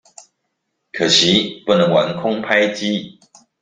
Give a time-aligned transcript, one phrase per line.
[0.93, 3.19] 可惜不能玩空拍機